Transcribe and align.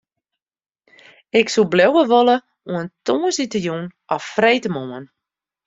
Ik 1.39 1.45
soe 1.51 1.67
bliuwe 1.73 2.03
wolle 2.11 2.37
oant 2.73 2.95
tongersdeitejûn 3.05 3.83
of 4.15 4.23
freedtemoarn. 4.33 5.05